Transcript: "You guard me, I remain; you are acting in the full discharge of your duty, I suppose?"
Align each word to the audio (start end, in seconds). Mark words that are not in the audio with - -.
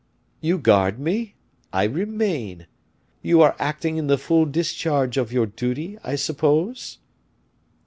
"You 0.39 0.57
guard 0.57 0.97
me, 0.97 1.35
I 1.71 1.83
remain; 1.83 2.65
you 3.21 3.41
are 3.43 3.55
acting 3.59 3.97
in 3.97 4.07
the 4.07 4.17
full 4.17 4.47
discharge 4.47 5.15
of 5.15 5.31
your 5.31 5.45
duty, 5.45 5.99
I 6.03 6.15
suppose?" 6.15 6.97